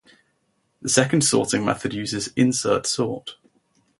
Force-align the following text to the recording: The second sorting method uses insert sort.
The 0.81 0.89
second 0.89 1.23
sorting 1.23 1.63
method 1.63 1.93
uses 1.93 2.33
insert 2.35 2.87
sort. 2.87 3.37